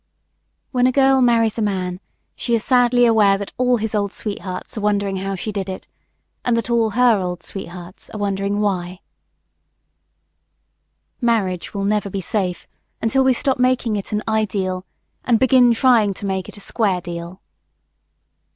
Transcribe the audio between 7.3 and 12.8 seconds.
sweethearts are wondering why. Marriage will never be safe